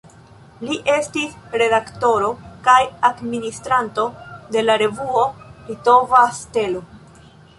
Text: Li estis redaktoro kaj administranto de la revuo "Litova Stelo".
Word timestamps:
Li 0.67 0.77
estis 0.93 1.35
redaktoro 1.61 2.29
kaj 2.69 2.79
administranto 3.11 4.07
de 4.57 4.65
la 4.65 4.79
revuo 4.85 5.27
"Litova 5.69 6.23
Stelo". 6.41 6.83